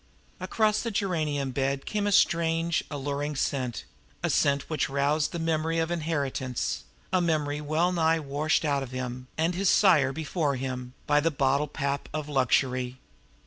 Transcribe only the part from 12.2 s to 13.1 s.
luxury.